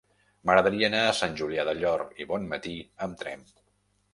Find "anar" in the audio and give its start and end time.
0.87-1.01